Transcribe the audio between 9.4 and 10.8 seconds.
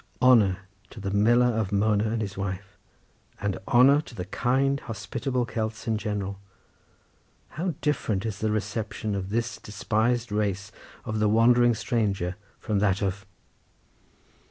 despised race